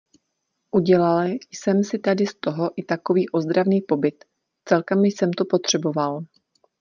Udělal 0.75 1.27
jsem 1.51 1.83
si 1.83 1.99
tady 1.99 2.25
z 2.27 2.33
toho 2.39 2.71
i 2.75 2.83
takový 2.83 3.29
ozdravný 3.29 3.81
pobyt- 3.81 4.23
celkem 4.67 5.05
jsem 5.05 5.31
to 5.33 5.45
potřeboval. 5.45 6.19